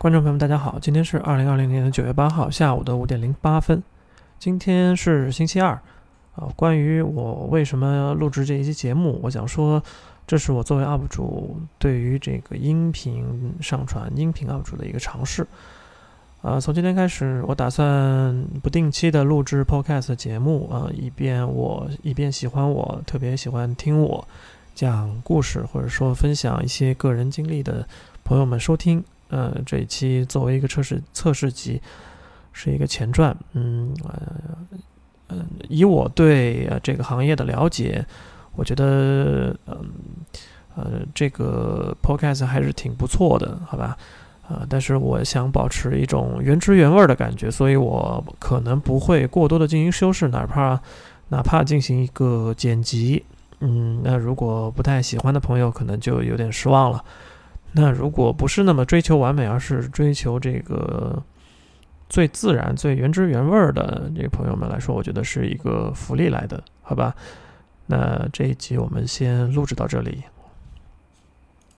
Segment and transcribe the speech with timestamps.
[0.00, 3.82] 观众朋友们，大家好，今天是二零二零年的九月八号下午的五点零八分，
[4.38, 5.78] 今天是星期二，
[6.36, 9.82] 啊，关于我为什么录制这一期节目，我想说，
[10.26, 15.46] 这是我作为 UP 主对于这个音频上传音频 UP 主的一个尝试，
[16.40, 24.26] 啊，从今天开始，我打算不定期的录制 Podcast 节目，啊，以便我以便喜欢我特别喜欢听我
[24.74, 27.86] 讲故事或者说分享一些个人经历的
[28.24, 29.04] 朋友们收听。
[29.30, 31.80] 呃，这一期作为一个测试测试集，
[32.52, 33.34] 是一个前传。
[33.52, 34.32] 嗯，呃，
[35.28, 38.04] 嗯，以我对呃这个行业的了解，
[38.56, 39.90] 我觉得，嗯，
[40.74, 43.96] 呃，这个 podcast 还是挺不错的，好吧？
[44.48, 50.80] 啊，但是我想保持一种原汁原味的感觉，所以我可能不会过多的进行修饰，哪怕
[51.28, 53.24] 哪怕进行一个剪辑。
[53.60, 57.04] 嗯，那如果不太喜欢的朋友，可能就有点失望了。
[57.72, 61.22] 那如果不是那么追求完美，而是追求这个
[62.08, 67.14] 最自然、最原汁原味的这个朋友们来说，我觉得是一个福利来的，好吧？
[67.86, 70.22] 那这一集我们先录制到这里。